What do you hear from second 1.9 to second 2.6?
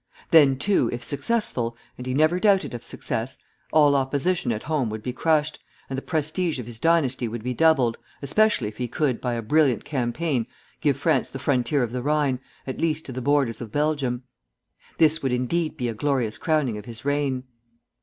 and he never